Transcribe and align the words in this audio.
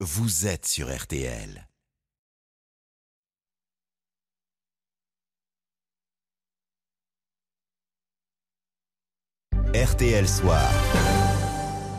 vous 0.00 0.46
êtes 0.46 0.66
sur 0.66 0.94
RTL. 0.94 1.66
RTL 9.74 10.28
Soir. 10.28 10.70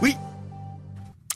Oui. 0.01 0.15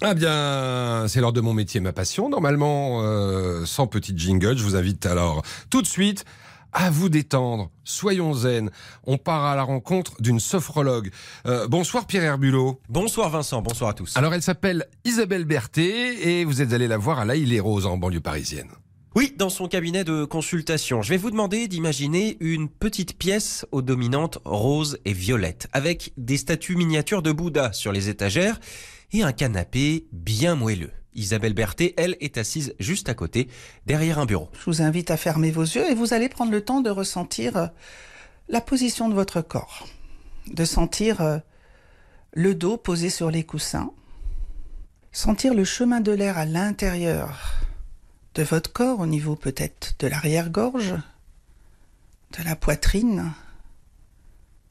Ah 0.02 0.14
bien, 0.14 1.06
c'est 1.08 1.20
l'heure 1.20 1.34
de 1.34 1.42
mon 1.42 1.54
métier, 1.54 1.80
ma 1.80 1.94
passion. 1.94 2.30
Normalement, 2.30 3.02
euh, 3.04 3.66
sans 3.66 3.88
petite 3.88 4.18
jingle, 4.18 4.58
je 4.58 4.64
vous 4.64 4.76
invite 4.76 5.06
alors 5.06 5.44
tout 5.70 5.82
de 5.82 5.88
suite 5.88 6.26
à 6.74 6.90
vous 6.90 7.10
détendre. 7.10 7.72
Soyons 7.84 8.34
zen. 8.34 8.70
On 9.06 9.18
part 9.18 9.46
à 9.46 9.56
la 9.56 9.64
rencontre 9.64 10.22
d'une 10.22 10.40
sophrologue. 10.40 11.12
Euh, 11.46 11.68
bonsoir 11.68 12.06
Pierre 12.08 12.24
Herbulot. 12.24 12.80
Bonsoir 12.90 13.30
Vincent, 13.30 13.62
bonsoir 13.62 13.90
à 13.90 13.94
tous. 13.94 14.16
Alors 14.16 14.34
elle 14.34 14.42
s'appelle 14.42 14.88
Isabelle 15.06 15.46
Berthet 15.46 16.28
et 16.28 16.46
vous 16.46 16.62
êtes 16.62 16.74
allé 16.74 16.88
la 16.88 16.98
voir 16.98 17.20
à 17.20 17.26
La 17.26 17.36
les 17.36 17.60
Roses 17.60 17.86
en 17.86 17.98
banlieue 17.98 18.20
parisienne. 18.20 18.70
Oui, 19.14 19.34
dans 19.36 19.50
son 19.50 19.68
cabinet 19.68 20.06
de 20.06 20.24
consultation. 20.24 21.02
Je 21.02 21.10
vais 21.10 21.18
vous 21.18 21.32
demander 21.32 21.68
d'imaginer 21.68 22.38
une 22.40 22.70
petite 22.70 23.18
pièce 23.18 23.66
aux 23.72 23.82
dominantes 23.82 24.40
roses 24.46 25.00
et 25.04 25.12
violettes, 25.12 25.68
avec 25.74 26.14
des 26.16 26.38
statues 26.38 26.78
miniatures 26.78 27.22
de 27.22 27.34
Bouddha 27.34 27.74
sur 27.74 27.92
les 27.92 28.08
étagères 28.08 28.58
et 29.12 29.24
un 29.24 29.34
canapé 29.34 30.08
bien 30.14 30.56
moelleux. 30.56 30.92
Isabelle 31.14 31.54
Berthet, 31.54 31.94
elle, 31.98 32.16
est 32.20 32.38
assise 32.38 32.74
juste 32.80 33.10
à 33.10 33.14
côté, 33.14 33.48
derrière 33.86 34.20
un 34.20 34.26
bureau. 34.26 34.50
Je 34.54 34.66
vous 34.66 34.82
invite 34.82 35.12
à 35.12 35.18
fermer 35.18 35.52
vos 35.52 35.64
yeux 35.64 35.90
et 35.90 35.96
vous 35.96 36.14
allez 36.14 36.30
prendre 36.30 36.52
le 36.52 36.64
temps 36.64 36.82
de 36.82 36.90
ressentir 36.90 37.58
euh, 37.58 37.68
la 38.50 38.62
position 38.62 39.10
de 39.10 39.14
votre 39.14 39.42
corps, 39.42 39.88
de 40.48 40.66
sentir 40.66 41.22
euh, 41.22 41.38
le 42.34 42.56
dos 42.56 42.78
posé 42.78 43.10
sur 43.10 43.32
les 43.32 43.44
coussins, 43.44 43.92
sentir 45.12 45.54
le 45.54 45.66
chemin 45.66 46.00
de 46.00 46.12
l'air 46.12 46.38
à 46.38 46.46
l'intérieur 46.46 47.62
de 48.36 48.44
votre 48.44 48.72
corps, 48.72 49.00
au 49.00 49.08
niveau 49.08 49.36
peut-être 49.36 49.96
de 50.00 50.08
l'arrière-gorge, 50.08 50.96
de 52.38 52.44
la 52.44 52.56
poitrine 52.56 53.34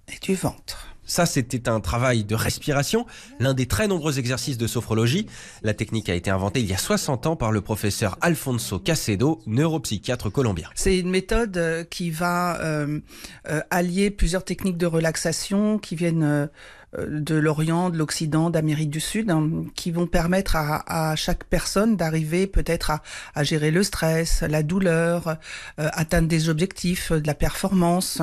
et 0.09 0.19
du 0.19 0.35
ventre. 0.35 0.90
Ça, 1.11 1.27
c'était 1.27 1.69
un 1.69 1.81
travail 1.81 2.23
de 2.23 2.37
respiration, 2.37 3.05
l'un 3.41 3.53
des 3.53 3.67
très 3.67 3.89
nombreux 3.89 4.21
exercices 4.21 4.59
de 4.59 4.69
sophrologie. 4.69 5.27
La 5.65 5.75
technique 5.75 6.09
a 6.09 6.15
été 6.15 6.31
inventée 6.31 6.61
il 6.61 6.67
y 6.67 6.73
a 6.73 6.79
60 6.79 7.27
ans 7.27 7.35
par 7.35 7.51
le 7.51 7.61
professeur 7.63 8.17
Alfonso 8.21 8.79
Cacedo, 8.79 9.41
neuropsychiatre 9.45 10.31
colombien. 10.31 10.69
C'est 10.77 11.01
une 11.01 11.11
méthode 11.11 11.57
euh, 11.57 11.83
qui 11.83 12.13
va 12.13 12.61
euh, 12.61 13.01
euh, 13.49 13.61
allier 13.71 14.13
plusieurs 14.13 14.45
techniques 14.45 14.77
de 14.77 14.87
relaxation 14.87 15.81
qui 15.81 15.97
viennent 15.97 16.49
de 16.97 17.35
l'Orient, 17.35 17.91
de 17.91 17.99
l'Occident, 17.99 18.49
d'Amérique 18.49 18.91
du 18.91 19.01
Sud, 19.01 19.31
hein, 19.31 19.65
qui 19.75 19.91
vont 19.91 20.07
permettre 20.07 20.55
à, 20.57 21.15
chaque 21.17 21.43
personne 21.45 21.97
d'arriver 21.97 22.47
peut-être 22.47 22.93
à, 23.35 23.45
gérer 23.45 23.73
le 23.73 23.83
stress, 23.83 24.43
la 24.43 24.63
douleur, 24.65 25.39
atteindre 25.77 26.27
des 26.27 26.49
objectifs, 26.49 27.13
de 27.13 27.27
la 27.29 27.35
performance, 27.35 28.23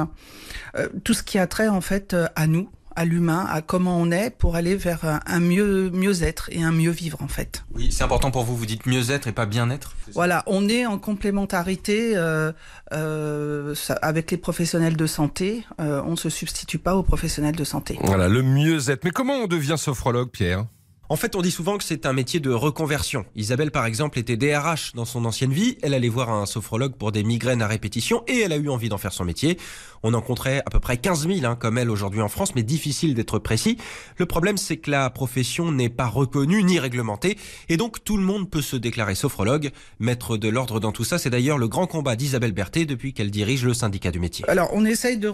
tout 1.05 1.13
ce 1.13 1.23
qui 1.23 1.39
a 1.39 1.47
trait 1.47 1.69
en 1.69 1.80
fait 1.80 2.13
à 2.35 2.45
nous 2.45 2.69
à 2.98 3.06
l'humain, 3.06 3.45
à 3.50 3.62
comment 3.62 3.98
on 3.98 4.12
est, 4.12 4.31
pour 4.31 4.56
aller 4.56 4.76
vers 4.76 5.22
un 5.26 5.40
mieux 5.40 5.92
mieux-être 5.92 6.50
et 6.52 6.64
un 6.64 6.72
mieux 6.72 6.90
vivre 6.90 7.22
en 7.22 7.28
fait. 7.28 7.64
Oui, 7.76 7.89
c'est 7.92 8.04
important 8.04 8.31
pour 8.31 8.44
vous. 8.44 8.58
Vous 8.58 8.66
dites 8.66 8.88
mieux-être 8.88 9.28
et 9.28 9.31
pas 9.31 9.45
bien-être. 9.45 9.95
Voilà, 10.14 10.44
on 10.48 10.67
est 10.67 10.88
en 10.88 10.98
complémentarité 10.98 12.14
euh, 12.16 12.52
euh, 12.94 13.76
avec 14.02 14.31
les 14.31 14.38
professionnels 14.38 14.98
de 14.98 15.06
santé. 15.06 15.64
Euh, 15.80 16.02
on 16.06 16.12
ne 16.12 16.16
se 16.16 16.30
substitue 16.30 16.80
pas 16.80 16.95
aux 16.95 17.04
professionnels 17.04 17.56
de 17.56 17.64
santé. 17.64 18.00
Voilà, 18.02 18.28
le 18.28 18.42
mieux-être. 18.42 19.04
Mais 19.04 19.11
comment 19.11 19.36
on 19.36 19.48
devient 19.48 19.76
sophrologue, 19.78 20.32
Pierre? 20.32 20.66
En 21.09 21.16
fait, 21.16 21.36
on 21.36 21.41
dit 21.41 21.52
souvent 21.52 21.77
que 21.77 21.86
c'est 21.86 22.05
un 22.05 22.11
métier 22.11 22.41
de 22.41 22.52
reconversion. 22.52 23.25
Isabelle, 23.36 23.72
par 23.72 23.86
exemple, 23.86 24.19
était 24.19 24.36
DRH 24.36 24.94
dans 24.94 25.05
son 25.05 25.23
ancienne 25.23 25.53
vie. 25.53 25.77
Elle 25.81 25.94
allait 25.94 26.09
voir 26.09 26.30
un 26.30 26.45
sophrologue 26.45 26.95
pour 26.95 27.14
des 27.14 27.23
migraines 27.23 27.61
à 27.61 27.67
répétition 27.67 28.23
et 28.27 28.41
elle 28.41 28.52
a 28.52 28.58
eu 28.58 28.67
envie 28.67 28.89
d'en 28.89 28.97
faire 28.97 29.14
son 29.14 29.23
métier. 29.23 29.58
On 30.03 30.14
en 30.14 30.22
compterait 30.22 30.61
à 30.66 30.69
peu 30.69 30.80
près 30.80 30.97
15 30.97 31.27
000 31.27 31.45
hein, 31.45 31.55
comme 31.55 31.77
elle 31.77 31.89
aujourd'hui 31.89 32.21
en 32.21 32.27
France, 32.27 32.55
mais 32.55 32.64
difficile 32.64 33.14
d'être 33.14 33.39
précis. 33.39 33.77
Le 34.17 34.26
problème, 34.26 34.58
c'est 34.58 34.77
que 34.77 34.92
la 34.92 35.09
profession 35.09 35.71
n'est 35.71 35.89
pas 35.89 36.08
reconnue 36.08 36.64
ni 36.64 36.77
réglementée 36.77 37.37
et 37.70 37.77
donc 37.77 38.03
tout 38.03 38.17
le 38.17 38.23
monde 38.23 38.49
peut 38.49 38.61
se 38.61 38.76
déclarer 38.76 39.15
sophrologue. 39.15 39.71
Mettre 39.99 40.36
de 40.36 40.49
l'ordre 40.49 40.82
dans 40.82 40.92
tout 40.92 41.05
ça, 41.05 41.17
c'est 41.17 41.30
d'ailleurs 41.30 41.58
le 41.58 41.70
grand 41.70 41.87
combat 41.87 42.17
d'Isabelle 42.17 42.52
Berthet 42.52 42.86
depuis 42.86 43.14
qu'elle 43.14 43.32
dirige 43.32 43.64
le 43.64 43.73
syndicat 43.73 44.11
du 44.11 44.20
métier. 44.20 44.48
Alors, 44.49 44.70
on 44.73 44.83
essaye 44.83 45.17
de, 45.17 45.33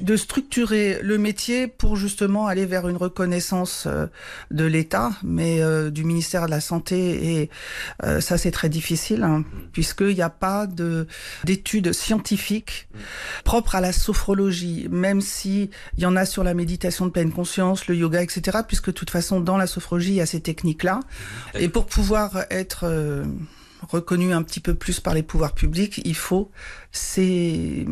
de 0.00 0.16
structurer 0.16 0.98
le 1.02 1.18
métier 1.18 1.66
pour 1.66 1.96
justement 1.96 2.46
aller 2.46 2.64
vers 2.64 2.88
une 2.88 2.96
reconnaissance 2.96 3.84
euh, 3.86 4.06
de 4.50 4.64
l'État 4.64 5.09
mais 5.22 5.60
euh, 5.60 5.90
du 5.90 6.04
ministère 6.04 6.46
de 6.46 6.50
la 6.50 6.60
Santé, 6.60 7.40
et 7.40 7.50
euh, 8.04 8.20
ça 8.20 8.38
c'est 8.38 8.50
très 8.50 8.68
difficile, 8.68 9.22
hein, 9.22 9.44
puisqu'il 9.72 10.14
n'y 10.14 10.22
a 10.22 10.30
pas 10.30 10.66
de 10.66 11.06
d'études 11.44 11.92
scientifiques 11.92 12.88
propres 13.44 13.74
à 13.74 13.80
la 13.80 13.92
sophrologie, 13.92 14.88
même 14.90 15.20
si 15.20 15.70
il 15.96 16.02
y 16.02 16.06
en 16.06 16.16
a 16.16 16.26
sur 16.26 16.44
la 16.44 16.54
méditation 16.54 17.06
de 17.06 17.10
pleine 17.10 17.32
conscience, 17.32 17.86
le 17.86 17.96
yoga, 17.96 18.22
etc., 18.22 18.58
puisque 18.66 18.86
de 18.86 18.92
toute 18.92 19.10
façon 19.10 19.40
dans 19.40 19.56
la 19.56 19.66
sophrologie 19.66 20.10
il 20.10 20.16
y 20.16 20.20
a 20.20 20.26
ces 20.26 20.40
techniques-là, 20.40 21.00
et 21.54 21.68
pour 21.68 21.86
pouvoir 21.86 22.44
être 22.50 22.84
euh, 22.84 23.24
reconnu 23.88 24.32
un 24.32 24.42
petit 24.42 24.60
peu 24.60 24.74
plus 24.74 25.00
par 25.00 25.14
les 25.14 25.22
pouvoirs 25.22 25.54
publics, 25.54 26.00
il 26.04 26.14
faut 26.14 26.50
ces, 26.92 27.86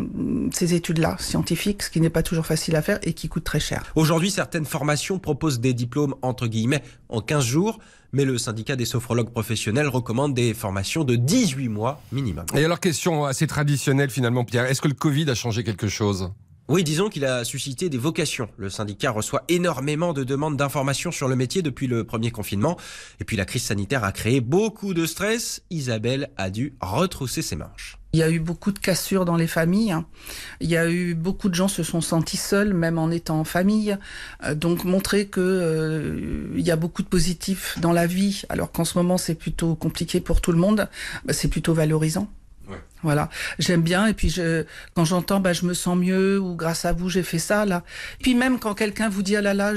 ces 0.52 0.74
études-là 0.74 1.16
scientifiques, 1.18 1.84
ce 1.84 1.90
qui 1.90 2.00
n'est 2.00 2.10
pas 2.10 2.22
toujours 2.22 2.46
facile 2.46 2.76
à 2.76 2.82
faire 2.82 2.98
et 3.02 3.12
qui 3.12 3.28
coûte 3.28 3.44
très 3.44 3.60
cher. 3.60 3.84
Aujourd'hui, 3.94 4.30
certaines 4.30 4.64
formations 4.66 5.18
proposent 5.18 5.60
des 5.60 5.74
diplômes 5.74 6.14
entre 6.22 6.46
guillemets 6.46 6.82
en 7.08 7.20
15 7.20 7.44
jours, 7.44 7.78
mais 8.12 8.24
le 8.24 8.38
syndicat 8.38 8.76
des 8.76 8.84
sophrologues 8.84 9.30
professionnels 9.30 9.88
recommande 9.88 10.34
des 10.34 10.54
formations 10.54 11.04
de 11.04 11.16
18 11.16 11.68
mois 11.68 12.00
minimum. 12.12 12.46
Et 12.54 12.64
alors, 12.64 12.80
question 12.80 13.24
assez 13.24 13.46
traditionnelle 13.46 14.10
finalement, 14.10 14.44
Pierre, 14.44 14.64
est-ce 14.64 14.80
que 14.80 14.88
le 14.88 14.94
Covid 14.94 15.28
a 15.30 15.34
changé 15.34 15.64
quelque 15.64 15.88
chose? 15.88 16.30
Oui, 16.68 16.84
disons 16.84 17.08
qu'il 17.08 17.24
a 17.24 17.44
suscité 17.44 17.88
des 17.88 17.96
vocations. 17.96 18.50
Le 18.58 18.68
syndicat 18.68 19.10
reçoit 19.10 19.42
énormément 19.48 20.12
de 20.12 20.22
demandes 20.22 20.58
d'informations 20.58 21.10
sur 21.10 21.26
le 21.26 21.34
métier 21.34 21.62
depuis 21.62 21.86
le 21.86 22.04
premier 22.04 22.30
confinement. 22.30 22.76
Et 23.20 23.24
puis 23.24 23.38
la 23.38 23.46
crise 23.46 23.62
sanitaire 23.62 24.04
a 24.04 24.12
créé 24.12 24.42
beaucoup 24.42 24.92
de 24.92 25.06
stress. 25.06 25.62
Isabelle 25.70 26.28
a 26.36 26.50
dû 26.50 26.74
retrousser 26.82 27.40
ses 27.40 27.56
manches. 27.56 27.96
Il 28.12 28.20
y 28.20 28.22
a 28.22 28.30
eu 28.30 28.38
beaucoup 28.38 28.72
de 28.72 28.78
cassures 28.78 29.24
dans 29.24 29.36
les 29.36 29.46
familles. 29.46 29.96
Il 30.60 30.68
y 30.68 30.76
a 30.76 30.90
eu 30.90 31.14
beaucoup 31.14 31.48
de 31.48 31.54
gens 31.54 31.68
se 31.68 31.82
sont 31.82 32.02
sentis 32.02 32.36
seuls, 32.36 32.74
même 32.74 32.98
en 32.98 33.10
étant 33.10 33.40
en 33.40 33.44
famille. 33.44 33.96
Euh, 34.44 34.54
donc 34.54 34.84
montrer 34.84 35.26
que 35.26 35.40
euh, 35.40 36.50
il 36.54 36.66
y 36.66 36.70
a 36.70 36.76
beaucoup 36.76 37.02
de 37.02 37.08
positifs 37.08 37.78
dans 37.80 37.92
la 37.92 38.06
vie, 38.06 38.42
alors 38.50 38.72
qu'en 38.72 38.84
ce 38.84 38.98
moment 38.98 39.16
c'est 39.16 39.34
plutôt 39.34 39.74
compliqué 39.74 40.20
pour 40.20 40.42
tout 40.42 40.52
le 40.52 40.58
monde, 40.58 40.88
bah, 41.24 41.32
c'est 41.32 41.48
plutôt 41.48 41.72
valorisant. 41.72 42.28
Voilà, 43.02 43.28
j'aime 43.60 43.82
bien 43.82 44.06
et 44.06 44.12
puis 44.12 44.28
je, 44.28 44.64
quand 44.94 45.04
j'entends 45.04 45.38
bah 45.38 45.52
je 45.52 45.64
me 45.64 45.74
sens 45.74 45.96
mieux 45.96 46.40
ou 46.40 46.56
grâce 46.56 46.84
à 46.84 46.92
vous 46.92 47.08
j'ai 47.08 47.22
fait 47.22 47.38
ça 47.38 47.64
là. 47.64 47.84
Puis 48.20 48.34
même 48.34 48.58
quand 48.58 48.74
quelqu'un 48.74 49.08
vous 49.08 49.22
dit 49.22 49.36
ah 49.36 49.40
là 49.40 49.54
là 49.54 49.72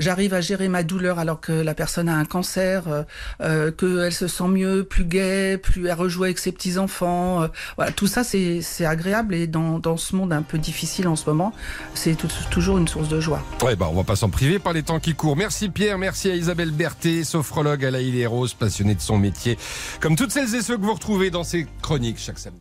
j'arrive 0.00 0.34
à 0.34 0.40
gérer 0.40 0.68
ma 0.68 0.82
douleur 0.82 1.20
alors 1.20 1.40
que 1.40 1.52
la 1.52 1.74
personne 1.74 2.08
a 2.08 2.16
un 2.16 2.24
cancer, 2.24 2.88
euh, 2.88 3.02
euh 3.42 3.70
qu'elle 3.70 4.12
se 4.12 4.26
sent 4.26 4.48
mieux, 4.48 4.82
plus 4.82 5.04
gaie, 5.04 5.56
plus 5.56 5.86
elle 5.86 5.92
rejoue 5.92 6.24
avec 6.24 6.38
ses 6.40 6.50
petits 6.50 6.78
enfants, 6.78 7.42
euh, 7.42 7.48
voilà 7.76 7.92
tout 7.92 8.08
ça 8.08 8.24
c'est 8.24 8.60
c'est 8.60 8.86
agréable 8.86 9.34
et 9.34 9.46
dans 9.46 9.78
dans 9.78 9.96
ce 9.96 10.16
monde 10.16 10.32
un 10.32 10.42
peu 10.42 10.58
difficile 10.58 11.06
en 11.06 11.16
ce 11.16 11.30
moment 11.30 11.52
c'est 11.94 12.16
toujours 12.50 12.78
une 12.78 12.88
source 12.88 13.08
de 13.08 13.20
joie. 13.20 13.42
Ouais 13.62 13.76
bah 13.76 13.86
on 13.88 13.94
va 13.94 14.04
pas 14.04 14.16
s'en 14.16 14.30
priver 14.30 14.58
par 14.58 14.72
les 14.72 14.82
temps 14.82 14.98
qui 14.98 15.14
courent. 15.14 15.36
Merci 15.36 15.68
Pierre, 15.68 15.96
merci 15.96 16.28
à 16.28 16.34
Isabelle 16.34 16.72
Berthet, 16.72 17.22
sophrologue 17.22 17.84
à 17.84 17.92
la 17.92 18.00
Île 18.00 18.16
et 18.16 18.26
Rose, 18.26 18.54
passionnée 18.54 18.96
de 18.96 19.00
son 19.00 19.18
métier, 19.18 19.56
comme 20.00 20.16
toutes 20.16 20.32
celles 20.32 20.54
et 20.56 20.62
ceux 20.62 20.76
que 20.76 20.82
vous 20.82 20.94
retrouvez 20.94 21.30
dans 21.30 21.44
ces 21.44 21.68
chroniques 21.82 22.18
chaque 22.18 22.38
samedi. 22.38 22.57